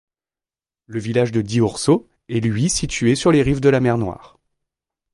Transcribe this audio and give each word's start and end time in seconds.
Le 0.87 0.97
village 0.99 1.31
de 1.31 1.41
Diourso 1.43 2.09
est 2.27 2.39
lui 2.39 2.71
situé 2.71 3.13
sur 3.13 3.31
les 3.31 3.43
rives 3.43 3.59
de 3.59 3.69
la 3.69 3.79
mer 3.79 3.99
Noire. 3.99 4.39